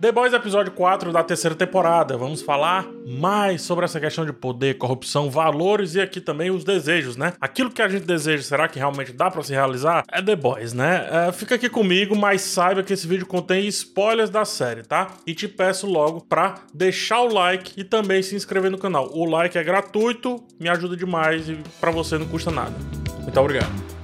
The 0.00 0.10
Boys 0.12 0.32
episódio 0.32 0.72
4 0.72 1.12
da 1.12 1.22
terceira 1.22 1.54
temporada. 1.54 2.16
Vamos 2.16 2.40
falar 2.40 2.86
mais 3.06 3.60
sobre 3.60 3.84
essa 3.84 4.00
questão 4.00 4.24
de 4.24 4.32
poder, 4.32 4.78
corrupção, 4.78 5.30
valores 5.30 5.94
e 5.94 6.00
aqui 6.00 6.22
também 6.22 6.50
os 6.50 6.64
desejos, 6.64 7.18
né? 7.18 7.34
Aquilo 7.38 7.70
que 7.70 7.82
a 7.82 7.88
gente 7.88 8.06
deseja, 8.06 8.42
será 8.42 8.66
que 8.66 8.78
realmente 8.78 9.12
dá 9.12 9.30
para 9.30 9.42
se 9.42 9.52
realizar? 9.52 10.02
É 10.10 10.22
The 10.22 10.34
Boys, 10.36 10.72
né? 10.72 11.06
É, 11.28 11.32
fica 11.32 11.56
aqui 11.56 11.68
comigo, 11.68 12.16
mas 12.16 12.40
saiba 12.40 12.82
que 12.82 12.94
esse 12.94 13.06
vídeo 13.06 13.26
contém 13.26 13.66
spoilers 13.66 14.30
da 14.30 14.46
série, 14.46 14.82
tá? 14.84 15.08
E 15.26 15.34
te 15.34 15.46
peço 15.46 15.86
logo 15.86 16.22
para 16.22 16.54
deixar 16.72 17.20
o 17.20 17.30
like 17.30 17.78
e 17.78 17.84
também 17.84 18.22
se 18.22 18.34
inscrever 18.34 18.70
no 18.70 18.78
canal. 18.78 19.10
O 19.12 19.26
like 19.26 19.58
é 19.58 19.62
gratuito, 19.62 20.42
me 20.58 20.70
ajuda 20.70 20.96
demais 20.96 21.46
e 21.46 21.58
para 21.78 21.90
você 21.90 22.16
não 22.16 22.26
custa 22.26 22.50
nada. 22.50 22.72
Muito 23.22 23.38
obrigado. 23.38 23.99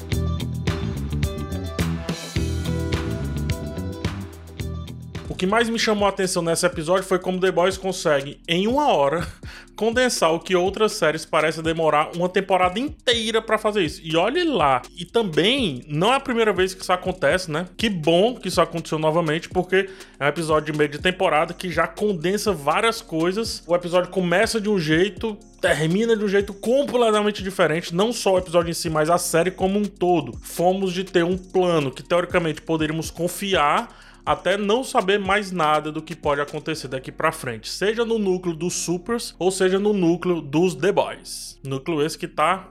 Que 5.37 5.47
mais 5.47 5.69
me 5.69 5.79
chamou 5.79 6.07
a 6.07 6.09
atenção 6.09 6.43
nesse 6.43 6.65
episódio 6.65 7.05
foi 7.05 7.19
como 7.19 7.39
The 7.39 7.53
Boys 7.53 7.77
consegue, 7.77 8.41
em 8.49 8.67
uma 8.67 8.89
hora, 8.89 9.27
condensar 9.77 10.33
o 10.33 10.41
que 10.41 10.57
outras 10.57 10.93
séries 10.93 11.27
parecem 11.27 11.63
demorar 11.63 12.11
uma 12.17 12.29
temporada 12.29 12.79
inteira 12.79 13.43
para 13.43 13.59
fazer 13.59 13.83
isso. 13.83 14.01
E 14.03 14.17
olhe 14.17 14.43
lá. 14.45 14.81
E 14.97 15.05
também, 15.05 15.85
não 15.87 16.13
é 16.13 16.17
a 16.17 16.21
primeira 16.21 16.53
vez 16.53 16.73
que 16.73 16.83
isso 16.83 16.93
acontece, 16.93 17.51
né? 17.51 17.67
Que 17.77 17.91
bom 17.91 18.35
que 18.35 18.49
isso 18.49 18.61
aconteceu 18.61 18.99
novamente, 18.99 19.49
porque 19.51 19.91
é 20.19 20.25
um 20.25 20.29
episódio 20.29 20.73
de 20.73 20.79
meio 20.79 20.91
de 20.91 20.99
temporada 20.99 21.53
que 21.53 21.71
já 21.71 21.87
condensa 21.87 22.53
várias 22.53 23.03
coisas. 23.03 23.63
O 23.67 23.75
episódio 23.75 24.11
começa 24.11 24.59
de 24.59 24.71
um 24.71 24.79
jeito, 24.79 25.37
termina 25.61 26.17
de 26.17 26.25
um 26.25 26.29
jeito 26.29 26.55
completamente 26.55 27.43
diferente, 27.43 27.95
não 27.95 28.13
só 28.13 28.35
o 28.35 28.39
episódio 28.39 28.71
em 28.71 28.75
si, 28.75 28.89
mas 28.89 29.11
a 29.11 29.19
série 29.19 29.51
como 29.51 29.79
um 29.79 29.85
todo. 29.85 30.33
Fomos 30.41 30.95
de 30.95 31.05
ter 31.05 31.25
um 31.25 31.37
plano 31.37 31.91
que 31.91 32.03
teoricamente 32.03 32.63
poderíamos 32.63 33.11
confiar 33.11 34.06
até 34.27 34.57
não 34.59 34.83
saber 34.83 35.21
mais 35.21 35.53
nada 35.53 35.93
do 35.93 36.03
que 36.03 36.17
pode 36.17 36.41
acontecer 36.41 36.89
daqui 36.89 37.13
para 37.13 37.31
frente, 37.31 37.69
seja 37.69 38.05
no 38.05 38.19
núcleo 38.19 38.57
dos 38.57 38.75
Supers 38.75 39.37
ou 39.39 39.53
seja 39.53 39.79
no 39.79 39.93
núcleo 39.93 40.41
dos 40.43 40.75
The 40.75 40.91
Boys. 40.91 41.61
Núcleo 41.65 42.05
esse 42.05 42.19
que 42.19 42.27
tá 42.27 42.69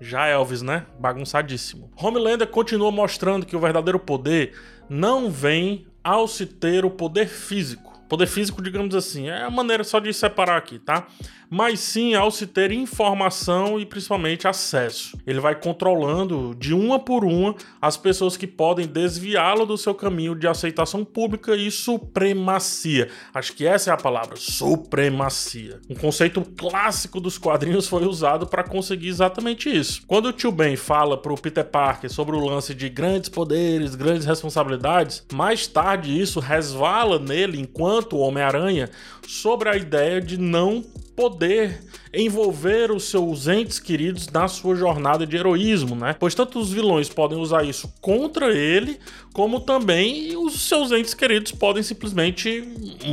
já 0.00 0.28
Elvis, 0.28 0.62
né? 0.62 0.86
Bagunçadíssimo. 1.00 1.90
Homelander 1.96 2.46
continua 2.46 2.92
mostrando 2.92 3.44
que 3.44 3.56
o 3.56 3.60
verdadeiro 3.60 3.98
poder 3.98 4.54
não 4.88 5.28
vem 5.30 5.86
ao 6.02 6.28
se 6.28 6.46
ter 6.46 6.84
o 6.84 6.90
poder 6.90 7.26
físico. 7.26 7.92
Poder 8.08 8.26
físico, 8.26 8.62
digamos 8.62 8.94
assim, 8.94 9.28
é 9.28 9.42
a 9.42 9.50
maneira 9.50 9.82
só 9.82 9.98
de 9.98 10.12
separar 10.12 10.58
aqui, 10.58 10.78
tá? 10.78 11.08
Mas 11.54 11.78
sim 11.78 12.16
ao 12.16 12.32
se 12.32 12.48
ter 12.48 12.72
informação 12.72 13.78
e 13.78 13.86
principalmente 13.86 14.48
acesso. 14.48 15.16
Ele 15.24 15.38
vai 15.38 15.54
controlando 15.54 16.52
de 16.58 16.74
uma 16.74 16.98
por 16.98 17.24
uma 17.24 17.54
as 17.80 17.96
pessoas 17.96 18.36
que 18.36 18.44
podem 18.44 18.88
desviá-lo 18.88 19.64
do 19.64 19.78
seu 19.78 19.94
caminho 19.94 20.34
de 20.34 20.48
aceitação 20.48 21.04
pública 21.04 21.54
e 21.54 21.70
supremacia. 21.70 23.08
Acho 23.32 23.52
que 23.52 23.64
essa 23.64 23.90
é 23.90 23.94
a 23.94 23.96
palavra, 23.96 24.34
supremacia. 24.34 25.80
Um 25.88 25.94
conceito 25.94 26.42
clássico 26.56 27.20
dos 27.20 27.38
quadrinhos 27.38 27.86
foi 27.86 28.04
usado 28.04 28.48
para 28.48 28.64
conseguir 28.64 29.06
exatamente 29.06 29.70
isso. 29.70 30.02
Quando 30.08 30.26
o 30.26 30.32
tio 30.32 30.50
Ben 30.50 30.74
fala 30.74 31.16
pro 31.16 31.36
Peter 31.36 31.64
Parker 31.64 32.12
sobre 32.12 32.34
o 32.34 32.44
lance 32.44 32.74
de 32.74 32.88
grandes 32.88 33.28
poderes, 33.28 33.94
grandes 33.94 34.26
responsabilidades, 34.26 35.24
mais 35.32 35.68
tarde 35.68 36.20
isso 36.20 36.40
resvala 36.40 37.20
nele 37.20 37.60
enquanto 37.60 38.18
Homem-Aranha 38.18 38.90
sobre 39.24 39.68
a 39.68 39.76
ideia 39.76 40.20
de 40.20 40.36
não 40.36 40.82
poder 41.16 41.80
envolver 42.14 42.90
os 42.90 43.04
seus 43.04 43.48
entes 43.48 43.78
queridos 43.78 44.28
na 44.28 44.48
sua 44.48 44.74
jornada 44.74 45.26
de 45.26 45.36
heroísmo, 45.36 45.94
né? 45.94 46.16
Pois 46.18 46.34
tanto 46.34 46.58
os 46.58 46.72
vilões 46.72 47.08
podem 47.08 47.38
usar 47.38 47.64
isso 47.64 47.92
contra 48.00 48.52
ele, 48.54 48.98
como 49.32 49.60
também 49.60 50.36
os 50.36 50.68
seus 50.68 50.92
entes 50.92 51.12
queridos 51.12 51.52
podem 51.52 51.82
simplesmente 51.82 52.62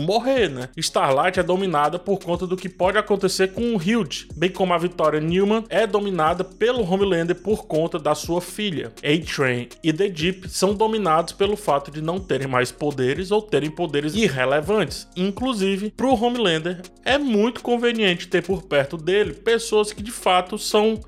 morrer, 0.05 0.49
né? 0.49 0.69
Starlight 0.77 1.39
é 1.39 1.44
dominada 1.44 1.97
por 1.97 2.19
conta 2.19 2.45
do 2.45 2.55
que 2.55 2.69
pode 2.69 2.97
acontecer 2.97 3.53
com 3.53 3.75
o 3.75 3.81
Hild, 3.81 4.27
bem 4.35 4.49
como 4.49 4.73
a 4.73 4.77
Victoria 4.77 5.19
Newman 5.19 5.63
é 5.69 5.88
dominada 5.88 6.44
pelo 6.44 6.83
Homelander 6.83 7.35
por 7.35 7.66
conta 7.66 7.97
da 7.97 8.13
sua 8.13 8.41
filha. 8.41 8.91
A-Train 8.97 9.69
e 9.83 9.91
The 9.91 10.09
Deep 10.09 10.50
são 10.50 10.73
dominados 10.73 11.33
pelo 11.33 11.56
fato 11.56 11.89
de 11.89 12.01
não 12.01 12.19
terem 12.19 12.47
mais 12.47 12.72
poderes 12.72 13.31
ou 13.31 13.41
terem 13.41 13.72
poderes 13.72 14.16
irrelevantes. 14.16 15.07
Inclusive, 15.16 15.91
para 15.91 16.07
o 16.07 16.23
Homelander 16.23 16.81
é 17.03 17.18
muito 17.18 17.62
conveniente 17.62 18.28
ter 18.28 18.44
por 18.44 18.63
perto 18.63 18.91
perto 18.91 18.97
dele 18.97 19.34
pessoas 19.34 19.94
que 19.94 20.03
de 20.03 20.12
fato 20.12 20.57
são 20.57 21.00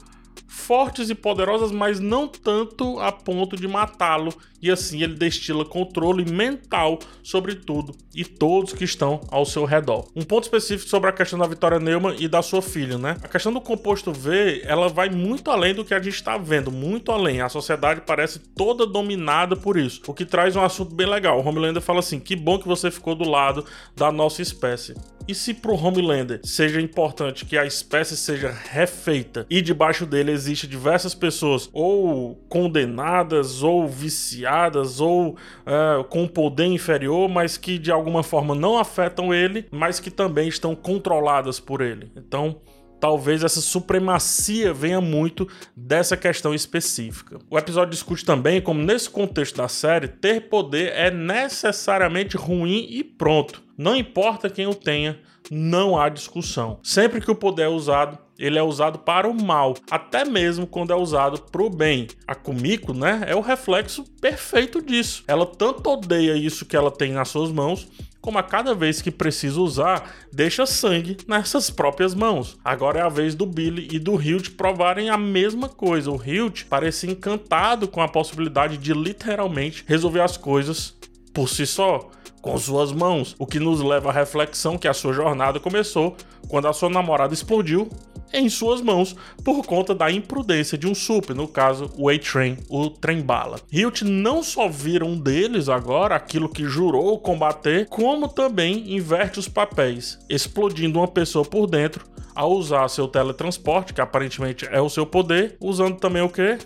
fortes 0.48 1.10
e 1.10 1.16
poderosas, 1.16 1.72
mas 1.72 2.00
não 2.00 2.28
tanto 2.28 3.00
a 3.00 3.12
ponto 3.12 3.56
de 3.56 3.68
matá-lo, 3.68 4.32
e 4.62 4.70
assim 4.70 5.02
ele 5.02 5.16
destila 5.16 5.66
controle 5.66 6.32
mental 6.32 7.00
sobre 7.24 7.56
tudo 7.56 7.96
e 8.16 8.24
todos 8.24 8.72
que 8.72 8.84
estão 8.84 9.20
ao 9.32 9.46
seu 9.46 9.66
redor. 9.66 10.08
Um 10.16 10.22
ponto 10.22 10.44
específico 10.44 10.90
sobre 10.90 11.10
a 11.10 11.14
questão 11.14 11.40
da 11.40 11.48
Vitória 11.48 11.80
Neumann 11.80 12.16
e 12.20 12.28
da 12.28 12.42
sua 12.44 12.62
filha, 12.62 13.00
né? 13.00 13.18
A 13.24 13.28
questão 13.28 13.52
do 13.52 13.60
composto 13.60 14.14
V, 14.14 14.62
ela 14.64 14.88
vai 14.88 15.10
muito 15.10 15.50
além 15.50 15.74
do 15.74 15.84
que 15.84 15.94
a 15.94 16.00
gente 16.00 16.14
está 16.14 16.38
vendo, 16.38 16.72
muito 16.72 17.12
além. 17.12 17.42
A 17.42 17.50
sociedade 17.50 18.02
parece 18.06 18.40
toda 18.40 18.86
dominada 18.86 19.56
por 19.56 19.76
isso, 19.76 20.02
o 20.08 20.14
que 20.14 20.24
traz 20.24 20.56
um 20.56 20.64
assunto 20.64 20.94
bem 20.94 21.08
legal. 21.08 21.40
O 21.40 21.46
Homelander 21.46 21.82
fala 21.82 22.00
assim: 22.00 22.20
"Que 22.20 22.36
bom 22.36 22.60
que 22.60 22.68
você 22.68 22.92
ficou 22.92 23.16
do 23.16 23.28
lado 23.28 23.66
da 23.96 24.12
nossa 24.12 24.42
espécie". 24.42 24.94
E 25.26 25.34
se 25.34 25.54
pro 25.54 25.76
Homelander 25.76 26.42
seja 26.44 26.82
importante 26.82 27.46
que 27.46 27.58
a 27.58 27.66
espécie 27.66 28.18
seja 28.18 28.52
refeita 28.52 29.46
e 29.50 29.62
debaixo 29.62 30.06
dele 30.06 30.32
existe 30.32 30.68
diversas 30.68 31.16
pessoas 31.16 31.70
ou 31.72 32.36
condenadas 32.50 33.64
ou 33.64 33.88
viciadas 33.88 35.00
ou 35.00 35.30
uh, 35.30 36.04
com 36.10 36.28
poder 36.28 36.66
inferior, 36.66 37.30
mas 37.30 37.56
que 37.56 37.78
de 37.80 37.90
alguma 37.90 38.22
forma 38.22 38.54
não 38.54 38.78
afetam 38.78 39.34
ele, 39.34 39.66
mas 39.72 40.00
que 40.00 40.12
também 40.12 40.50
estão 40.50 40.76
controladas 40.76 41.58
por 41.58 41.80
ele. 41.80 42.12
Então, 42.18 42.60
talvez 43.00 43.46
essa 43.46 43.62
supremacia 43.62 44.74
venha 44.74 45.00
muito 45.00 45.48
dessa 45.76 46.18
questão 46.18 46.54
específica. 46.54 47.40
O 47.50 47.58
episódio 47.58 47.92
discute 47.92 48.26
também 48.26 48.62
como, 48.62 48.84
nesse 48.84 49.10
contexto 49.10 49.56
da 49.56 49.70
série, 49.70 50.10
ter 50.10 50.50
poder 50.50 50.92
é 50.94 51.10
necessariamente 51.10 52.36
ruim 52.36 52.88
e 52.90 53.04
pronto. 53.06 53.62
Não 53.78 53.96
importa 53.96 54.50
quem 54.50 54.68
o 54.68 54.76
tenha, 54.76 55.20
não 55.50 56.00
há 56.00 56.10
discussão. 56.10 56.80
Sempre 56.84 57.22
que 57.22 57.32
o 57.32 57.36
poder 57.36 57.64
é 57.64 57.68
usado, 57.68 58.18
ele 58.38 58.58
é 58.58 58.64
usado 58.64 59.00
para 59.00 59.28
o 59.28 59.34
mal, 59.34 59.76
até 59.90 60.26
mesmo 60.26 60.66
quando 60.66 60.92
é 60.92 60.96
usado 60.96 61.42
para 61.42 61.62
o 61.62 61.70
bem. 61.70 62.08
A 62.28 62.36
Kumiko, 62.36 62.94
né, 62.94 63.24
é 63.28 63.36
o 63.36 63.42
reflexo 63.42 64.04
perfeito 64.20 64.82
disso. 64.82 65.24
Ela 65.28 65.46
tanto 65.46 65.90
odeia 65.90 66.36
isso 66.36 66.66
que 66.66 66.76
ela 66.76 66.92
tem 66.92 67.12
nas 67.12 67.30
suas 67.30 67.52
mãos, 67.52 67.88
como 68.22 68.38
a 68.38 68.44
cada 68.44 68.74
vez 68.74 69.02
que 69.02 69.12
precisa 69.12 69.60
usar, 69.60 70.16
deixa 70.32 70.66
sangue 70.66 71.18
nessas 71.28 71.70
próprias 71.70 72.16
mãos. 72.16 72.58
Agora 72.64 73.00
é 73.00 73.02
a 73.02 73.10
vez 73.10 73.36
do 73.36 73.46
Billy 73.46 73.90
e 73.92 74.00
do 74.00 74.20
Hilt 74.22 74.52
provarem 74.52 75.10
a 75.10 75.18
mesma 75.18 75.68
coisa. 75.68 76.10
O 76.10 76.22
Hilt 76.24 76.64
parece 76.70 77.06
encantado 77.06 77.86
com 77.86 78.02
a 78.02 78.08
possibilidade 78.08 78.78
de 78.78 78.94
literalmente 78.94 79.84
resolver 79.86 80.22
as 80.22 80.38
coisas 80.38 80.96
por 81.34 81.50
si 81.50 81.66
só, 81.66 82.10
com 82.44 82.58
suas 82.58 82.92
mãos, 82.92 83.36
o 83.40 83.48
que 83.48 83.58
nos 83.58 83.80
leva 83.80 84.09
à 84.09 84.12
reflexão 84.12 84.78
que 84.78 84.88
a 84.88 84.94
sua 84.94 85.14
jornada 85.14 85.62
começou 85.62 86.18
quando 86.50 86.68
a 86.68 86.74
sua 86.74 86.90
namorada 86.90 87.34
explodiu 87.34 87.90
em 88.34 88.50
suas 88.50 88.81
mãos 88.81 89.16
por 89.46 89.66
conta 89.66 89.96
da 89.96 90.12
imprudência 90.12 90.78
de 90.78 90.86
um 90.86 90.94
super, 90.94 91.34
no 91.34 91.48
caso 91.48 91.90
o 91.98 92.09
A-Train, 92.09 92.58
o 92.68 92.90
trem-bala. 92.90 93.59
Hilt 93.72 94.02
não 94.02 94.44
só 94.44 94.68
vira 94.68 95.06
um 95.06 95.18
deles 95.18 95.70
agora, 95.70 96.16
aquilo 96.16 96.50
que 96.50 96.66
jurou 96.66 97.18
combater, 97.18 97.88
como 97.88 98.28
também 98.28 98.94
inverte 98.94 99.40
os 99.40 99.48
papéis, 99.48 100.20
explodindo 100.30 101.00
uma 101.00 101.08
pessoa 101.08 101.46
por 101.46 101.66
dentro 101.66 102.06
ao 102.36 102.52
usar 102.52 102.90
seu 102.90 103.08
teletransporte, 103.08 103.94
que 103.94 104.02
aparentemente 104.02 104.68
é 104.70 104.81
o 104.81 104.90
seu 104.90 105.06
poder, 105.06 105.56
usando 105.62 105.98
também 105.98 106.22
o 106.22 106.30
que? 106.30 106.58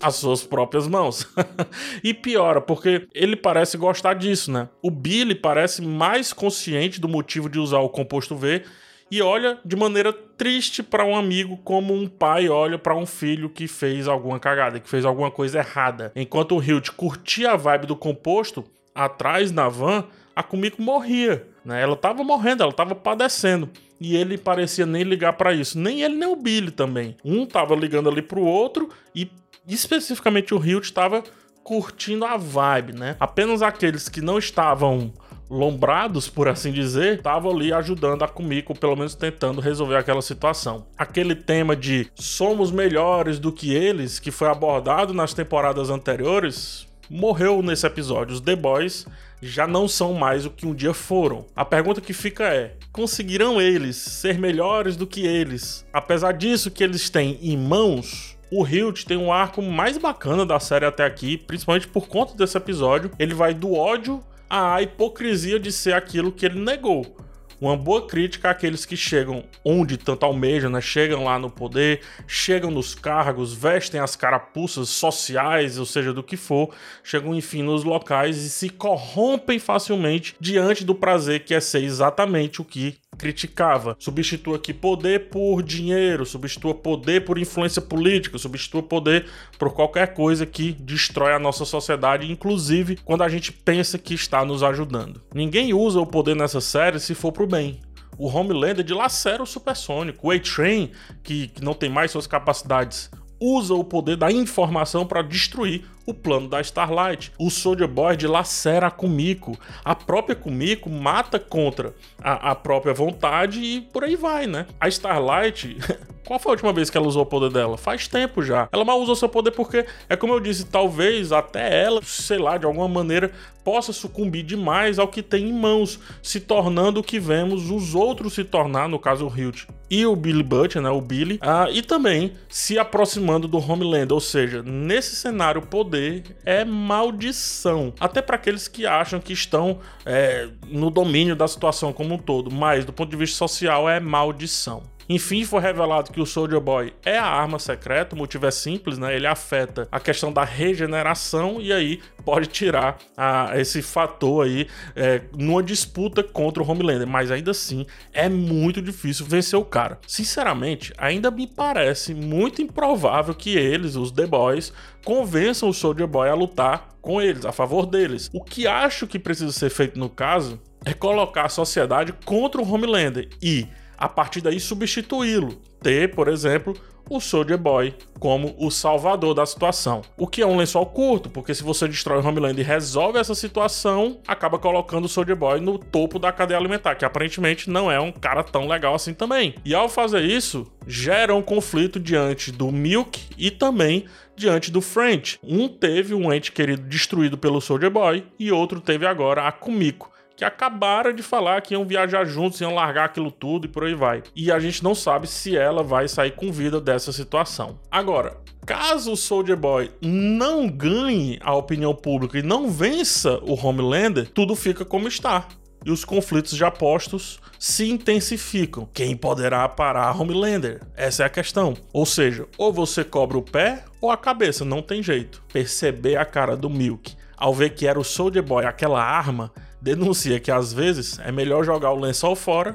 As 0.00 0.16
suas 0.16 0.44
próprias 0.44 0.86
mãos. 0.86 1.28
e 2.02 2.14
piora, 2.14 2.60
porque 2.60 3.06
ele 3.14 3.36
parece 3.36 3.76
gostar 3.76 4.14
disso, 4.14 4.50
né? 4.50 4.68
O 4.82 4.90
Billy 4.90 5.34
parece 5.34 5.82
mais 5.82 6.32
consciente 6.32 7.00
do 7.00 7.08
motivo 7.08 7.48
de 7.48 7.58
usar 7.58 7.78
o 7.78 7.88
composto 7.88 8.36
V 8.36 8.62
e 9.10 9.22
olha 9.22 9.58
de 9.64 9.74
maneira 9.74 10.12
triste 10.12 10.82
para 10.82 11.04
um 11.04 11.16
amigo 11.16 11.56
como 11.64 11.94
um 11.94 12.06
pai 12.06 12.48
olha 12.48 12.78
para 12.78 12.94
um 12.94 13.06
filho 13.06 13.48
que 13.48 13.66
fez 13.66 14.06
alguma 14.06 14.38
cagada, 14.38 14.78
que 14.78 14.88
fez 14.88 15.04
alguma 15.04 15.30
coisa 15.30 15.58
errada. 15.58 16.12
Enquanto 16.14 16.54
o 16.54 16.62
Hilt 16.62 16.90
curtia 16.90 17.52
a 17.52 17.56
vibe 17.56 17.86
do 17.86 17.96
composto, 17.96 18.64
atrás 18.94 19.50
na 19.50 19.68
van, 19.68 20.04
a 20.36 20.42
Kumiko 20.42 20.82
morria. 20.82 21.46
Né? 21.64 21.82
Ela 21.82 21.96
tava 21.96 22.22
morrendo, 22.22 22.62
ela 22.62 22.72
tava 22.72 22.94
padecendo. 22.94 23.70
E 24.00 24.14
ele 24.14 24.38
parecia 24.38 24.86
nem 24.86 25.02
ligar 25.02 25.32
para 25.32 25.52
isso. 25.52 25.78
Nem 25.78 26.02
ele, 26.02 26.14
nem 26.14 26.28
o 26.28 26.36
Billy 26.36 26.70
também. 26.70 27.16
Um 27.24 27.46
tava 27.46 27.74
ligando 27.74 28.08
ali 28.08 28.22
pro 28.22 28.42
outro 28.42 28.90
e 29.14 29.28
especificamente 29.74 30.54
o 30.54 30.64
Hilt 30.64 30.84
estava 30.84 31.22
curtindo 31.62 32.24
a 32.24 32.36
vibe, 32.36 32.94
né? 32.94 33.16
Apenas 33.20 33.60
aqueles 33.60 34.08
que 34.08 34.20
não 34.20 34.38
estavam 34.38 35.12
lombrados, 35.50 36.28
por 36.28 36.48
assim 36.48 36.72
dizer, 36.72 37.16
estavam 37.16 37.50
ali 37.50 37.72
ajudando 37.72 38.22
a 38.22 38.28
Kumiko, 38.28 38.78
pelo 38.78 38.96
menos 38.96 39.14
tentando 39.14 39.60
resolver 39.60 39.96
aquela 39.96 40.22
situação. 40.22 40.86
Aquele 40.96 41.34
tema 41.34 41.74
de 41.74 42.10
somos 42.14 42.70
melhores 42.70 43.38
do 43.38 43.52
que 43.52 43.74
eles, 43.74 44.18
que 44.18 44.30
foi 44.30 44.48
abordado 44.48 45.14
nas 45.14 45.32
temporadas 45.32 45.90
anteriores, 45.90 46.86
morreu 47.10 47.62
nesse 47.62 47.86
episódio. 47.86 48.34
Os 48.34 48.40
The 48.40 48.56
Boys 48.56 49.06
já 49.40 49.66
não 49.66 49.88
são 49.88 50.14
mais 50.14 50.44
o 50.44 50.50
que 50.50 50.66
um 50.66 50.74
dia 50.74 50.92
foram. 50.92 51.46
A 51.54 51.64
pergunta 51.64 52.00
que 52.00 52.12
fica 52.12 52.44
é: 52.44 52.74
conseguirão 52.92 53.60
eles 53.60 53.96
ser 53.96 54.38
melhores 54.38 54.96
do 54.96 55.06
que 55.06 55.26
eles? 55.26 55.86
Apesar 55.92 56.32
disso 56.32 56.70
que 56.70 56.84
eles 56.84 57.08
têm 57.08 57.38
em 57.42 57.56
mãos, 57.56 58.37
o 58.50 58.66
Hilt 58.66 59.04
tem 59.04 59.16
um 59.16 59.32
arco 59.32 59.62
mais 59.62 59.98
bacana 59.98 60.44
da 60.44 60.58
série 60.58 60.84
até 60.84 61.04
aqui, 61.04 61.36
principalmente 61.36 61.88
por 61.88 62.08
conta 62.08 62.34
desse 62.34 62.56
episódio. 62.56 63.10
Ele 63.18 63.34
vai 63.34 63.52
do 63.54 63.74
ódio 63.74 64.22
à 64.48 64.80
hipocrisia 64.80 65.60
de 65.60 65.70
ser 65.70 65.92
aquilo 65.92 66.32
que 66.32 66.46
ele 66.46 66.58
negou 66.58 67.16
uma 67.60 67.76
boa 67.76 68.06
crítica 68.06 68.50
àqueles 68.50 68.84
que 68.84 68.96
chegam 68.96 69.44
onde 69.64 69.96
tanto 69.96 70.24
almejam, 70.24 70.70
né? 70.70 70.80
Chegam 70.80 71.24
lá 71.24 71.38
no 71.38 71.50
poder, 71.50 72.00
chegam 72.26 72.70
nos 72.70 72.94
cargos, 72.94 73.52
vestem 73.52 74.00
as 74.00 74.14
carapuças 74.14 74.88
sociais, 74.88 75.78
ou 75.78 75.84
seja, 75.84 76.12
do 76.12 76.22
que 76.22 76.36
for, 76.36 76.72
chegam 77.02 77.34
enfim 77.34 77.62
nos 77.62 77.84
locais 77.84 78.36
e 78.38 78.48
se 78.48 78.68
corrompem 78.68 79.58
facilmente 79.58 80.36
diante 80.40 80.84
do 80.84 80.94
prazer 80.94 81.44
que 81.44 81.54
é 81.54 81.60
ser 81.60 81.82
exatamente 81.82 82.60
o 82.60 82.64
que 82.64 82.96
criticava. 83.18 83.96
Substitua 83.98 84.56
aqui 84.56 84.72
poder 84.72 85.28
por 85.28 85.62
dinheiro, 85.62 86.24
substitua 86.24 86.74
poder 86.74 87.24
por 87.24 87.38
influência 87.38 87.82
política, 87.82 88.38
substitua 88.38 88.82
poder 88.82 89.26
por 89.58 89.72
qualquer 89.72 90.14
coisa 90.14 90.46
que 90.46 90.72
destrói 90.72 91.34
a 91.34 91.38
nossa 91.38 91.64
sociedade, 91.64 92.30
inclusive 92.30 92.96
quando 93.04 93.22
a 93.22 93.28
gente 93.28 93.52
pensa 93.52 93.98
que 93.98 94.14
está 94.14 94.44
nos 94.44 94.62
ajudando. 94.62 95.20
Ninguém 95.34 95.74
usa 95.74 96.00
o 96.00 96.06
poder 96.06 96.36
nessa 96.36 96.60
série 96.60 97.00
se 97.00 97.14
for 97.14 97.32
pro 97.32 97.46
bem 97.46 97.80
o 98.18 98.26
Homelander 98.26 98.84
dilacera 98.84 99.42
o 99.42 99.46
supersônico. 99.46 100.26
O 100.26 100.30
A-Train, 100.32 100.90
que, 101.22 101.48
que, 101.48 101.64
não 101.64 101.72
tem 101.72 101.88
mais 101.88 102.10
suas 102.10 102.26
capacidades, 102.26 103.08
usa 103.40 103.74
o 103.74 103.84
poder 103.84 104.16
da 104.16 104.30
informação 104.30 105.06
para 105.06 105.22
destruir 105.22 105.84
o 106.08 106.14
plano 106.14 106.48
da 106.48 106.60
Starlight. 106.62 107.32
O 107.38 107.50
Soldier 107.50 107.86
Boy 107.86 108.16
dilacera 108.16 108.86
a 108.86 108.90
Kumiko. 108.90 109.58
A 109.84 109.94
própria 109.94 110.34
Kumiko 110.34 110.88
mata 110.88 111.38
contra 111.38 111.94
a, 112.18 112.52
a 112.52 112.54
própria 112.54 112.94
vontade 112.94 113.60
e 113.60 113.82
por 113.82 114.04
aí 114.04 114.16
vai, 114.16 114.46
né? 114.46 114.66
A 114.80 114.88
Starlight 114.88 115.76
Qual 116.28 116.38
foi 116.38 116.50
a 116.50 116.52
última 116.52 116.74
vez 116.74 116.90
que 116.90 116.98
ela 116.98 117.06
usou 117.06 117.22
o 117.22 117.26
poder 117.26 117.50
dela? 117.50 117.78
Faz 117.78 118.06
tempo 118.06 118.42
já. 118.42 118.68
Ela 118.70 118.84
mal 118.84 119.00
usou 119.00 119.16
seu 119.16 119.30
poder 119.30 119.50
porque, 119.50 119.86
é 120.10 120.14
como 120.14 120.34
eu 120.34 120.40
disse, 120.40 120.66
talvez 120.66 121.32
até 121.32 121.84
ela, 121.84 122.02
sei 122.04 122.36
lá, 122.36 122.58
de 122.58 122.66
alguma 122.66 122.86
maneira, 122.86 123.32
possa 123.64 123.94
sucumbir 123.94 124.42
demais 124.42 124.98
ao 124.98 125.08
que 125.08 125.22
tem 125.22 125.48
em 125.48 125.52
mãos, 125.54 125.98
se 126.22 126.38
tornando 126.38 127.00
o 127.00 127.02
que 127.02 127.18
vemos 127.18 127.70
os 127.70 127.94
outros 127.94 128.34
se 128.34 128.44
tornar, 128.44 128.90
no 128.90 128.98
caso 128.98 129.26
o 129.26 129.34
Hilt 129.34 129.64
e 129.90 130.04
o 130.04 130.14
Billy 130.14 130.42
Butcher, 130.42 130.82
né, 130.82 130.90
o 130.90 131.00
Billy, 131.00 131.38
ah, 131.40 131.66
e 131.70 131.80
também 131.80 132.32
se 132.48 132.78
aproximando 132.78 133.48
do 133.48 133.58
Homeland, 133.58 134.12
ou 134.12 134.20
seja, 134.20 134.62
nesse 134.62 135.16
cenário 135.16 135.62
poder 135.62 135.97
é 136.44 136.64
maldição, 136.64 137.92
até 137.98 138.22
para 138.22 138.36
aqueles 138.36 138.68
que 138.68 138.86
acham 138.86 139.20
que 139.20 139.32
estão 139.32 139.80
é, 140.04 140.48
no 140.66 140.90
domínio 140.90 141.36
da 141.36 141.46
situação 141.46 141.92
como 141.92 142.14
um 142.14 142.18
todo, 142.18 142.50
mas 142.50 142.84
do 142.84 142.92
ponto 142.92 143.10
de 143.10 143.16
vista 143.16 143.36
social 143.36 143.88
é 143.88 144.00
maldição. 144.00 144.82
Enfim, 145.08 145.44
foi 145.44 145.60
revelado 145.60 146.12
que 146.12 146.20
o 146.20 146.26
Soldier 146.26 146.60
Boy 146.60 146.92
é 147.04 147.16
a 147.16 147.24
arma 147.24 147.58
secreta, 147.58 148.14
o 148.14 148.18
motivo 148.18 148.46
é 148.46 148.50
simples, 148.50 148.98
né? 148.98 149.16
Ele 149.16 149.26
afeta 149.26 149.88
a 149.90 149.98
questão 149.98 150.32
da 150.32 150.44
regeneração 150.44 151.60
e 151.60 151.72
aí 151.72 152.00
pode 152.24 152.48
tirar 152.48 152.98
a, 153.16 153.58
esse 153.58 153.80
fator 153.80 154.44
aí 154.44 154.68
é, 154.94 155.22
numa 155.36 155.62
disputa 155.62 156.22
contra 156.22 156.62
o 156.62 156.70
Homelander, 156.70 157.06
mas 157.06 157.30
ainda 157.30 157.52
assim 157.52 157.86
é 158.12 158.28
muito 158.28 158.82
difícil 158.82 159.24
vencer 159.24 159.58
o 159.58 159.64
cara. 159.64 159.98
Sinceramente, 160.06 160.92
ainda 160.98 161.30
me 161.30 161.46
parece 161.46 162.12
muito 162.12 162.60
improvável 162.60 163.34
que 163.34 163.56
eles, 163.56 163.96
os 163.96 164.10
The 164.10 164.26
Boys, 164.26 164.72
convençam 165.04 165.70
o 165.70 165.74
Soldier 165.74 166.06
Boy 166.06 166.28
a 166.28 166.34
lutar 166.34 166.88
com 167.00 167.22
eles, 167.22 167.46
a 167.46 167.52
favor 167.52 167.86
deles. 167.86 168.28
O 168.32 168.44
que 168.44 168.66
acho 168.66 169.06
que 169.06 169.18
precisa 169.18 169.52
ser 169.52 169.70
feito 169.70 169.98
no 169.98 170.10
caso 170.10 170.60
é 170.84 170.92
colocar 170.92 171.46
a 171.46 171.48
sociedade 171.48 172.12
contra 172.24 172.60
o 172.60 172.70
Homelander 172.70 173.28
e 173.42 173.66
a 173.98 174.08
partir 174.08 174.40
daí 174.40 174.60
substituí-lo. 174.60 175.60
Ter, 175.82 176.14
por 176.14 176.28
exemplo, 176.28 176.74
o 177.10 177.20
Soldier 177.20 177.58
Boy 177.58 177.94
como 178.18 178.54
o 178.58 178.70
salvador 178.70 179.34
da 179.34 179.46
situação. 179.46 180.02
O 180.16 180.26
que 180.26 180.42
é 180.42 180.46
um 180.46 180.56
lençol 180.56 180.84
curto, 180.86 181.30
porque 181.30 181.54
se 181.54 181.62
você 181.62 181.86
destrói 181.88 182.20
o 182.20 182.26
Homeland 182.26 182.60
e 182.60 182.64
resolve 182.64 183.18
essa 183.18 183.34
situação, 183.34 184.18
acaba 184.26 184.58
colocando 184.58 185.06
o 185.06 185.08
Soldier 185.08 185.36
Boy 185.36 185.60
no 185.60 185.78
topo 185.78 186.18
da 186.18 186.32
cadeia 186.32 186.58
alimentar, 186.58 186.96
que 186.96 187.04
aparentemente 187.04 187.70
não 187.70 187.90
é 187.90 187.98
um 187.98 188.12
cara 188.12 188.42
tão 188.42 188.66
legal 188.66 188.94
assim 188.94 189.14
também. 189.14 189.54
E 189.64 189.74
ao 189.74 189.88
fazer 189.88 190.22
isso, 190.22 190.66
gera 190.86 191.34
um 191.34 191.42
conflito 191.42 191.98
diante 191.98 192.52
do 192.52 192.70
Milk 192.70 193.20
e 193.38 193.50
também 193.50 194.04
diante 194.36 194.70
do 194.70 194.80
French. 194.80 195.38
Um 195.42 195.68
teve 195.68 196.14
um 196.14 196.32
ente 196.32 196.52
querido 196.52 196.82
destruído 196.82 197.38
pelo 197.38 197.60
Soldier 197.60 197.90
Boy 197.90 198.24
e 198.38 198.52
outro 198.52 198.80
teve 198.80 199.06
agora 199.06 199.46
a 199.46 199.52
Kumiko 199.52 200.10
que 200.38 200.44
acabaram 200.44 201.12
de 201.12 201.20
falar 201.20 201.60
que 201.62 201.74
iam 201.74 201.84
viajar 201.84 202.24
juntos, 202.24 202.60
iam 202.60 202.72
largar 202.72 203.06
aquilo 203.06 203.28
tudo 203.28 203.64
e 203.64 203.68
por 203.68 203.82
aí 203.82 203.94
vai. 203.96 204.22
E 204.36 204.52
a 204.52 204.60
gente 204.60 204.84
não 204.84 204.94
sabe 204.94 205.26
se 205.26 205.56
ela 205.56 205.82
vai 205.82 206.06
sair 206.06 206.30
com 206.30 206.52
vida 206.52 206.80
dessa 206.80 207.10
situação. 207.10 207.80
Agora, 207.90 208.36
caso 208.64 209.10
o 209.10 209.16
Soldier 209.16 209.56
Boy 209.56 209.90
não 210.00 210.68
ganhe 210.68 211.40
a 211.42 211.56
opinião 211.56 211.92
pública 211.92 212.38
e 212.38 212.42
não 212.42 212.70
vença 212.70 213.40
o 213.42 213.54
Homelander, 213.54 214.30
tudo 214.30 214.54
fica 214.54 214.84
como 214.84 215.08
está. 215.08 215.48
E 215.84 215.90
os 215.90 216.04
conflitos 216.04 216.52
já 216.52 216.70
postos 216.70 217.40
se 217.58 217.90
intensificam. 217.90 218.88
Quem 218.94 219.16
poderá 219.16 219.68
parar 219.68 220.20
Homelander? 220.20 220.82
Essa 220.94 221.24
é 221.24 221.26
a 221.26 221.30
questão. 221.30 221.74
Ou 221.92 222.06
seja, 222.06 222.46
ou 222.56 222.72
você 222.72 223.02
cobra 223.02 223.36
o 223.36 223.42
pé 223.42 223.84
ou 224.00 224.08
a 224.08 224.16
cabeça, 224.16 224.64
não 224.64 224.82
tem 224.82 225.02
jeito. 225.02 225.42
Perceber 225.52 226.16
a 226.16 226.24
cara 226.24 226.56
do 226.56 226.70
Milk 226.70 227.18
ao 227.38 227.54
ver 227.54 227.70
que 227.70 227.86
era 227.86 227.98
o 227.98 228.04
Soldier 228.04 228.42
Boy 228.42 228.66
aquela 228.66 229.02
arma 229.02 229.52
denuncia 229.80 230.40
que 230.40 230.50
às 230.50 230.72
vezes 230.72 231.18
é 231.18 231.30
melhor 231.32 231.64
jogar 231.64 231.92
o 231.92 232.00
lençol 232.00 232.34
fora 232.34 232.74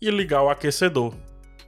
e 0.00 0.10
ligar 0.10 0.42
o 0.42 0.50
aquecedor. 0.50 1.14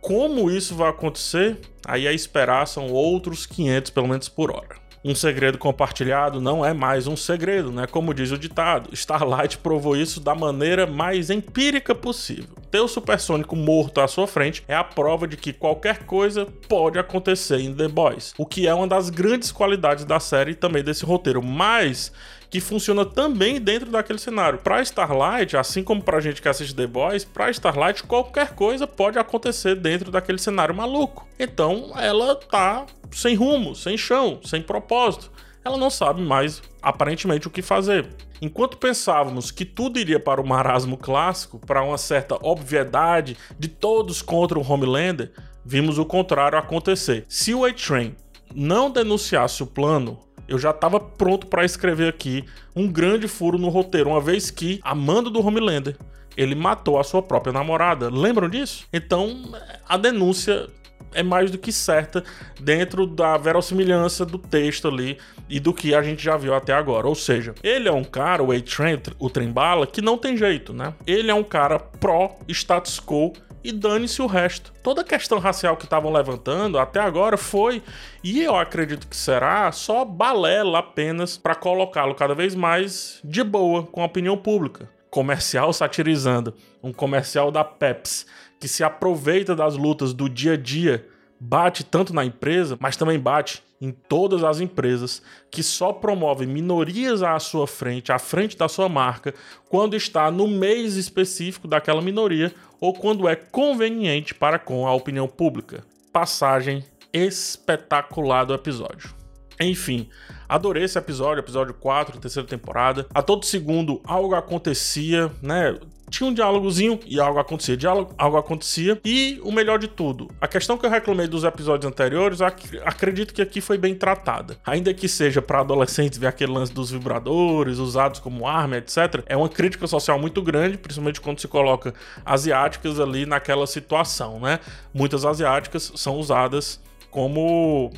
Como 0.01 0.51
isso 0.51 0.75
vai 0.75 0.91
acontecer? 0.91 1.59
Aí 1.85 2.07
a 2.07 2.13
esperar 2.13 2.67
são 2.67 2.89
outros 2.91 3.47
500 3.47 3.91
pelo 3.91 4.09
menos 4.09 4.29
por 4.29 4.51
hora. 4.51 4.87
Um 5.09 5.15
segredo 5.15 5.57
compartilhado 5.57 6.41
não 6.41 6.65
é 6.65 6.73
mais 6.73 7.07
um 7.07 7.17
segredo, 7.17 7.71
né? 7.71 7.87
Como 7.87 8.13
diz 8.13 8.33
o 8.33 8.39
ditado. 8.39 8.91
Starlight 8.93 9.59
provou 9.59 9.97
isso 9.97 10.19
da 10.19 10.35
maneira 10.35 10.85
mais 10.85 11.31
empírica 11.31 11.95
possível. 11.95 12.57
Ter 12.73 12.81
o 12.81 12.89
supersônico 12.89 13.55
morto 13.55 14.01
à 14.01 14.09
sua 14.09 14.27
frente 14.27 14.65
é 14.67 14.75
a 14.75 14.83
prova 14.83 15.29
de 15.29 15.37
que 15.37 15.53
qualquer 15.53 16.05
coisa 16.07 16.47
pode 16.69 16.99
acontecer 16.99 17.61
em 17.61 17.73
The 17.73 17.87
Boys, 17.87 18.35
o 18.37 18.45
que 18.45 18.67
é 18.67 18.75
uma 18.75 18.89
das 18.89 19.09
grandes 19.09 19.53
qualidades 19.53 20.05
da 20.05 20.19
série 20.19 20.51
e 20.51 20.57
também 20.57 20.83
desse 20.83 21.05
roteiro. 21.05 21.41
Mas 21.41 22.13
que 22.51 22.61
funciona 22.61 23.05
também 23.05 23.61
dentro 23.61 23.91
daquele 23.91 24.19
cenário. 24.19 24.59
Para 24.59 24.83
Starlight, 24.83 25.57
assim 25.57 25.83
como 25.83 26.03
para 26.03 26.21
gente 26.21 26.41
que 26.41 26.49
assiste 26.49 26.75
The 26.75 26.87
Boys, 26.87 27.25
para 27.25 27.51
Starlight 27.51 28.03
qualquer 28.05 28.55
coisa 28.55 28.87
pode 28.87 29.19
acontecer 29.19 29.75
dentro 29.75 30.11
daquele 30.11 30.39
cenário 30.39 30.75
maluco. 30.75 31.27
Então 31.39 31.93
ela 31.97 32.37
tá 32.37 32.87
sem 33.11 33.35
rumo, 33.35 33.75
sem 33.75 33.97
chão, 33.97 34.41
sem 34.45 34.63
propósito. 34.63 35.31
Ela 35.65 35.77
não 35.77 35.91
sabe 35.91 36.23
mais 36.23 36.63
aparentemente 36.81 37.49
o 37.49 37.51
que 37.51 37.61
fazer. 37.61 38.09
Enquanto 38.41 38.77
pensávamos 38.77 39.51
que 39.51 39.65
tudo 39.65 39.99
iria 39.99 40.21
para 40.21 40.41
o 40.41 40.47
marasmo 40.47 40.97
clássico, 40.97 41.59
para 41.59 41.83
uma 41.83 41.99
certa 41.99 42.37
obviedade 42.41 43.37
de 43.59 43.67
todos 43.67 44.23
contra 44.23 44.59
o 44.59 44.73
Homelander, 44.73 45.33
vimos 45.65 45.99
o 45.99 46.05
contrário 46.05 46.59
acontecer. 46.59 47.25
Se 47.29 47.53
o 47.53 47.65
A-Train 47.65 48.15
não 48.55 48.91
denunciasse 48.91 49.63
o 49.63 49.67
plano, 49.67 50.21
eu 50.49 50.59
já 50.59 50.71
estava 50.71 51.01
pronto 51.01 51.47
para 51.47 51.65
escrever 51.65 52.09
aqui 52.09 52.45
um 52.75 52.87
grande 52.87 53.29
furo 53.29 53.59
no 53.59 53.69
roteiro, 53.69 54.11
uma 54.11 54.21
vez 54.21 54.51
que, 54.51 54.81
amando 54.83 55.31
do 55.31 55.45
Homelander, 55.45 55.97
ele 56.37 56.55
matou 56.55 56.99
a 56.99 57.05
sua 57.05 57.23
própria 57.23 57.53
namorada. 57.53 58.11
Lembram 58.11 58.49
disso? 58.49 58.87
Então, 58.93 59.43
a 59.89 59.97
denúncia 59.97 60.69
é 61.15 61.23
mais 61.23 61.51
do 61.51 61.57
que 61.57 61.73
certa 61.73 62.23
dentro 62.61 63.07
da 63.07 63.39
verossimilhança 63.39 64.27
do 64.27 64.39
texto 64.39 64.89
ali 64.89 65.19
e 65.49 65.59
do 65.59 65.73
que 65.73 65.95
a 65.95 66.03
gente 66.03 66.23
já 66.23 66.37
viu 66.37 66.55
até 66.55 66.75
agora. 66.75 67.07
Ou 67.07 67.15
seja, 67.15 67.55
ele 67.63 67.89
é 67.89 67.93
um 67.93 68.05
cara, 68.05 68.43
o 68.43 68.53
A-Train, 68.53 69.01
o 69.19 69.31
Trembala, 69.31 69.87
que 69.87 70.03
não 70.03 70.19
tem 70.19 70.37
jeito, 70.37 70.73
né? 70.73 70.93
Ele 71.07 71.31
é 71.31 71.35
um 71.35 71.45
cara 71.45 71.79
pró-status 71.79 73.01
quo 73.01 73.33
e 73.67 73.73
dane-se 73.73 74.23
o 74.23 74.27
resto. 74.27 74.73
Toda 74.81 75.01
a 75.01 75.05
questão 75.05 75.41
racial 75.41 75.77
que 75.77 75.85
estavam 75.85 76.13
levantando 76.13 76.79
até 76.79 77.01
agora 77.01 77.37
foi, 77.37 77.83
e 78.23 78.41
eu 78.41 78.55
acredito 78.55 79.09
que 79.09 79.17
será, 79.17 79.73
só 79.73 80.05
balela 80.05 80.79
apenas 80.79 81.37
para 81.37 81.57
colocá-lo 81.57 82.15
cada 82.15 82.33
vez 82.33 82.55
mais 82.55 83.19
de 83.25 83.43
boa 83.43 83.83
com 83.83 84.03
a 84.03 84.07
opinião 84.07 84.37
pública. 84.37 84.89
Comercial 85.11 85.73
satirizando, 85.73 86.55
um 86.81 86.93
comercial 86.93 87.51
da 87.51 87.65
Pepsi 87.65 88.27
que 88.61 88.69
se 88.69 88.85
aproveita 88.85 89.57
das 89.57 89.77
lutas 89.77 90.15
do 90.15 90.29
dia 90.29 90.53
a 90.53 90.57
dia, 90.57 91.07
bate 91.41 91.85
tanto 91.85 92.15
na 92.15 92.25
empresa, 92.25 92.77
mas 92.81 92.97
também 92.97 93.19
bate 93.19 93.63
em 93.81 93.91
todas 93.91 94.43
as 94.43 94.61
empresas 94.61 95.23
que 95.51 95.63
só 95.63 95.93
promovem 95.93 96.49
minorias 96.49 97.23
à 97.23 97.39
sua 97.39 97.67
frente, 97.67 98.13
à 98.13 98.19
frente 98.19 98.57
da 98.57 98.69
sua 98.69 98.89
marca, 98.89 99.35
quando 99.69 99.97
está 99.97 100.31
no 100.31 100.49
mês 100.49 100.97
específico 100.97 101.69
daquela 101.69 102.01
minoria 102.01 102.53
ou 102.81 102.93
quando 102.93 103.29
é 103.29 103.37
conveniente 103.37 104.35
para 104.35 104.59
com 104.59 104.87
a 104.87 104.95
opinião 104.95 105.29
pública. 105.29 105.85
Passagem 106.13 106.85
espetacular 107.13 108.45
do 108.45 108.55
episódio. 108.55 109.15
Enfim, 109.59 110.09
adorei 110.49 110.85
esse 110.85 110.99
episódio, 110.99 111.41
episódio 111.41 111.75
4, 111.75 112.21
terceira 112.21 112.47
temporada. 112.47 113.07
A 113.15 113.23
todo 113.23 113.45
segundo 113.47 114.01
algo 114.05 114.35
acontecia, 114.35 115.31
né? 115.41 115.79
Tinha 116.11 116.29
um 116.29 116.33
diálogozinho 116.33 116.99
e 117.07 117.21
algo 117.21 117.39
acontecia, 117.39 117.77
diálogo, 117.77 118.15
algo 118.17 118.37
acontecia. 118.37 119.01
E 119.05 119.41
o 119.43 119.53
melhor 119.53 119.79
de 119.79 119.89
tudo, 119.89 120.29
a 120.41 120.49
questão 120.49 120.79
que 120.79 120.87
eu 120.87 120.91
reclamei 120.91 121.27
dos 121.27 121.45
episódios 121.45 121.91
anteriores, 121.91 122.41
ac 122.41 122.81
acredito 122.85 123.35
que 123.35 123.43
aqui 123.43 123.61
foi 123.61 123.77
bem 123.79 123.95
tratada. 123.95 124.59
Ainda 124.65 124.93
que 124.95 125.09
seja 125.09 125.43
para 125.43 125.61
adolescentes 125.61 126.19
ver 126.19 126.29
aquele 126.29 126.53
lance 126.53 126.73
dos 126.73 126.91
vibradores 126.91 127.79
usados 127.79 128.21
como 128.21 128.47
arma, 128.47 128.77
etc. 128.77 129.23
É 129.27 129.37
uma 129.37 129.49
crítica 129.49 129.87
social 129.87 130.19
muito 130.19 130.43
grande, 130.43 130.79
principalmente 130.79 131.21
quando 131.21 131.41
se 131.41 131.49
coloca 131.49 131.95
asiáticas 132.25 133.01
ali 133.01 133.27
naquela 133.27 133.67
situação, 133.67 134.41
né? 134.41 134.61
Muitas 134.95 135.25
asiáticas 135.25 135.93
são 135.97 136.17
usadas 136.17 136.81
como 137.11 137.93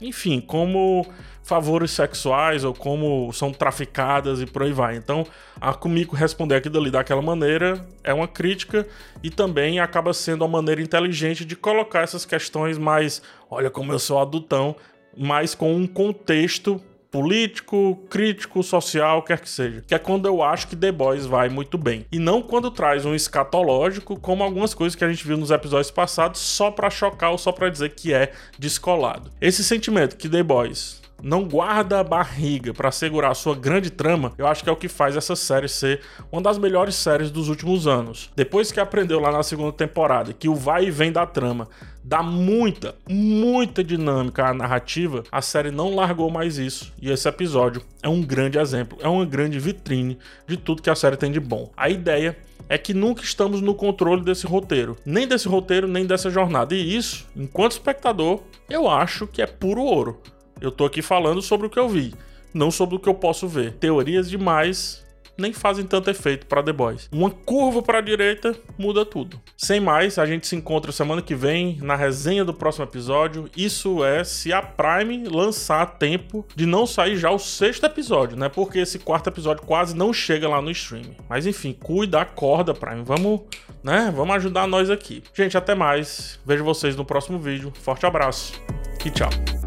enfim, 0.00 0.40
como 0.40 1.06
favores 1.48 1.92
sexuais 1.92 2.62
ou 2.62 2.74
como 2.74 3.32
são 3.32 3.50
traficadas 3.50 4.42
e 4.42 4.46
por 4.46 4.62
aí 4.62 4.72
vai. 4.72 4.96
Então, 4.96 5.26
a 5.58 5.72
Kumiko 5.72 6.14
responder 6.14 6.56
aquilo 6.56 6.78
ali 6.78 6.90
daquela 6.90 7.22
maneira 7.22 7.84
é 8.04 8.12
uma 8.12 8.28
crítica 8.28 8.86
e 9.22 9.30
também 9.30 9.80
acaba 9.80 10.12
sendo 10.12 10.42
uma 10.42 10.58
maneira 10.58 10.82
inteligente 10.82 11.46
de 11.46 11.56
colocar 11.56 12.00
essas 12.00 12.26
questões 12.26 12.76
mais, 12.76 13.22
olha 13.50 13.70
como 13.70 13.90
eu 13.92 13.98
sou 13.98 14.20
adultão, 14.20 14.76
mas 15.16 15.54
com 15.54 15.74
um 15.74 15.86
contexto 15.86 16.80
político, 17.10 17.98
crítico, 18.10 18.62
social, 18.62 19.22
quer 19.22 19.40
que 19.40 19.48
seja. 19.48 19.82
Que 19.86 19.94
é 19.94 19.98
quando 19.98 20.26
eu 20.26 20.42
acho 20.42 20.68
que 20.68 20.76
The 20.76 20.92
Boys 20.92 21.24
vai 21.24 21.48
muito 21.48 21.78
bem. 21.78 22.04
E 22.12 22.18
não 22.18 22.42
quando 22.42 22.70
traz 22.70 23.06
um 23.06 23.14
escatológico, 23.14 24.20
como 24.20 24.44
algumas 24.44 24.74
coisas 24.74 24.94
que 24.94 25.02
a 25.02 25.08
gente 25.08 25.26
viu 25.26 25.38
nos 25.38 25.50
episódios 25.50 25.90
passados, 25.90 26.42
só 26.42 26.70
para 26.70 26.90
chocar 26.90 27.30
ou 27.30 27.38
só 27.38 27.50
para 27.50 27.70
dizer 27.70 27.94
que 27.94 28.12
é 28.12 28.32
descolado. 28.58 29.30
Esse 29.40 29.64
sentimento 29.64 30.14
que 30.14 30.28
The 30.28 30.42
Boys 30.42 31.07
não 31.22 31.44
guarda 31.44 32.00
a 32.00 32.04
barriga 32.04 32.72
para 32.72 32.90
segurar 32.90 33.34
sua 33.34 33.54
grande 33.54 33.90
trama, 33.90 34.32
eu 34.38 34.46
acho 34.46 34.62
que 34.62 34.70
é 34.70 34.72
o 34.72 34.76
que 34.76 34.88
faz 34.88 35.16
essa 35.16 35.34
série 35.34 35.68
ser 35.68 36.00
uma 36.30 36.40
das 36.40 36.58
melhores 36.58 36.94
séries 36.94 37.30
dos 37.30 37.48
últimos 37.48 37.86
anos. 37.86 38.30
Depois 38.36 38.70
que 38.70 38.80
aprendeu 38.80 39.20
lá 39.20 39.32
na 39.32 39.42
segunda 39.42 39.72
temporada 39.72 40.32
que 40.32 40.48
o 40.48 40.54
vai 40.54 40.86
e 40.86 40.90
vem 40.90 41.12
da 41.12 41.26
trama 41.26 41.68
dá 42.08 42.22
muita, 42.22 42.94
muita 43.06 43.84
dinâmica 43.84 44.46
à 44.46 44.54
narrativa, 44.54 45.24
a 45.30 45.42
série 45.42 45.70
não 45.70 45.94
largou 45.94 46.30
mais 46.30 46.56
isso. 46.56 46.90
E 47.02 47.10
esse 47.10 47.28
episódio 47.28 47.82
é 48.02 48.08
um 48.08 48.22
grande 48.22 48.58
exemplo, 48.58 48.96
é 49.02 49.08
uma 49.08 49.26
grande 49.26 49.58
vitrine 49.58 50.18
de 50.46 50.56
tudo 50.56 50.80
que 50.80 50.88
a 50.88 50.94
série 50.94 51.18
tem 51.18 51.30
de 51.30 51.38
bom. 51.38 51.70
A 51.76 51.90
ideia 51.90 52.34
é 52.66 52.78
que 52.78 52.94
nunca 52.94 53.22
estamos 53.22 53.60
no 53.60 53.74
controle 53.74 54.22
desse 54.22 54.46
roteiro, 54.46 54.96
nem 55.04 55.26
desse 55.26 55.48
roteiro, 55.48 55.86
nem 55.86 56.06
dessa 56.06 56.30
jornada. 56.30 56.74
E 56.74 56.96
isso, 56.96 57.26
enquanto 57.36 57.72
espectador, 57.72 58.40
eu 58.70 58.88
acho 58.88 59.26
que 59.26 59.42
é 59.42 59.46
puro 59.46 59.82
ouro. 59.82 60.20
Eu 60.60 60.70
tô 60.70 60.84
aqui 60.84 61.02
falando 61.02 61.40
sobre 61.42 61.66
o 61.66 61.70
que 61.70 61.78
eu 61.78 61.88
vi, 61.88 62.14
não 62.52 62.70
sobre 62.70 62.96
o 62.96 62.98
que 62.98 63.08
eu 63.08 63.14
posso 63.14 63.46
ver. 63.46 63.72
Teorias 63.74 64.28
demais 64.28 65.06
nem 65.38 65.52
fazem 65.52 65.86
tanto 65.86 66.10
efeito 66.10 66.46
para 66.46 66.62
The 66.62 66.72
Boys. 66.72 67.08
Uma 67.12 67.30
curva 67.30 67.80
para 67.80 67.98
a 67.98 68.02
direita 68.02 68.56
muda 68.76 69.06
tudo. 69.06 69.40
Sem 69.56 69.78
mais, 69.78 70.18
a 70.18 70.26
gente 70.26 70.46
se 70.48 70.56
encontra 70.56 70.90
semana 70.90 71.22
que 71.22 71.34
vem 71.34 71.78
na 71.80 71.94
resenha 71.94 72.44
do 72.44 72.52
próximo 72.52 72.84
episódio. 72.84 73.48
Isso 73.56 74.04
é 74.04 74.24
se 74.24 74.52
a 74.52 74.60
Prime 74.60 75.28
lançar 75.28 75.86
tempo 75.98 76.44
de 76.56 76.66
não 76.66 76.86
sair 76.86 77.16
já 77.16 77.30
o 77.30 77.38
sexto 77.38 77.86
episódio, 77.86 78.36
né? 78.36 78.48
Porque 78.48 78.80
esse 78.80 78.98
quarto 78.98 79.28
episódio 79.28 79.62
quase 79.62 79.94
não 79.94 80.12
chega 80.12 80.48
lá 80.48 80.60
no 80.60 80.70
streaming. 80.72 81.16
Mas 81.28 81.46
enfim, 81.46 81.72
cuida, 81.72 82.20
acorda, 82.20 82.74
Prime. 82.74 83.04
Vamos, 83.04 83.42
né? 83.82 84.12
Vamos 84.14 84.34
ajudar 84.36 84.66
nós 84.66 84.90
aqui. 84.90 85.22
Gente, 85.32 85.56
até 85.56 85.74
mais. 85.74 86.40
Vejo 86.44 86.64
vocês 86.64 86.96
no 86.96 87.04
próximo 87.04 87.38
vídeo. 87.38 87.72
Forte 87.80 88.04
abraço 88.04 88.60
e 89.04 89.10
tchau. 89.10 89.57